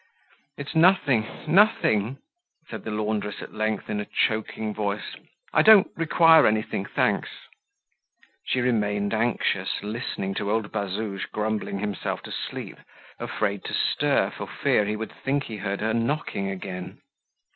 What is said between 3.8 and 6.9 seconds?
in a choking voice. "I don't require anything,